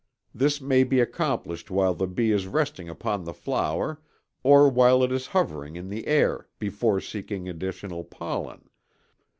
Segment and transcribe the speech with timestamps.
[0.33, 4.01] This may be accomplished while the bee is resting upon the flower
[4.41, 8.67] or while it is hovering in the air before seeking additional pollen.